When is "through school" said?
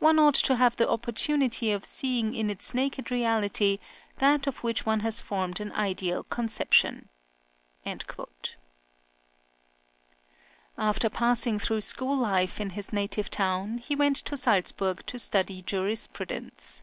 11.60-12.16